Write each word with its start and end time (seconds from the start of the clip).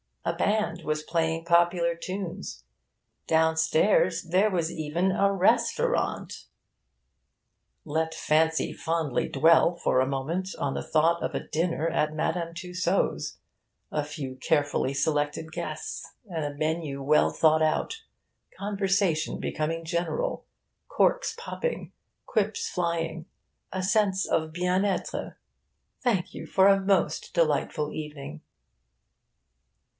A 0.25 0.33
band 0.33 0.81
was 0.83 1.01
playing 1.03 1.45
popular 1.45 1.95
tunes. 1.95 2.63
Downstairs 3.27 4.23
there 4.29 4.49
was 4.49 4.71
even 4.71 5.11
a 5.11 5.31
restaurant. 5.31 6.45
(Let 7.85 8.13
fancy 8.15 8.71
fondly 8.71 9.27
dwell, 9.29 9.75
for 9.75 9.99
a 9.99 10.07
moment, 10.07 10.49
on 10.57 10.73
the 10.75 10.83
thought 10.83 11.23
of 11.23 11.35
a 11.35 11.47
dinner 11.47 11.87
at 11.87 12.13
Madame 12.15 12.53
Tussaud's: 12.53 13.39
a 13.91 14.03
few 14.03 14.35
carefully 14.35 14.93
selected 14.93 15.51
guests, 15.51 16.13
and 16.27 16.45
a 16.45 16.55
menu 16.57 17.01
well 17.01 17.31
thought 17.31 17.63
out; 17.63 18.01
conversation 18.57 19.39
becoming 19.39 19.83
general; 19.85 20.45
corks 20.87 21.35
popping; 21.37 21.91
quips 22.27 22.69
flying; 22.69 23.25
a 23.71 23.81
sense 23.83 24.27
of 24.27 24.51
bien 24.53 24.83
etre; 24.85 25.37
'thank 26.03 26.33
you 26.33 26.45
for 26.47 26.67
a 26.67 26.79
most 26.81 27.33
delightful 27.33 27.91
evening.') 27.91 28.41